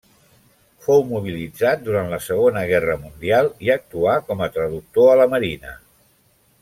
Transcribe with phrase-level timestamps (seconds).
[0.85, 5.77] Fou mobilitzat durant la Segona Guerra mundial i actuà com a traductor a la marina.